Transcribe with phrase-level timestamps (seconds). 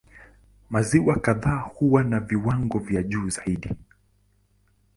[0.69, 3.69] Maziwa kadhaa huwa na viwango vya juu zaidi.